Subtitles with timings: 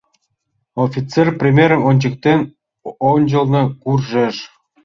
[0.85, 2.39] Офицер, примерым ончыктен,
[3.11, 4.35] ончылно куржеш.